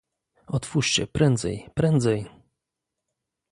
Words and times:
"otwórzcie 0.47 1.07
prędzej, 1.07 1.69
prędzej!..." 1.73 2.25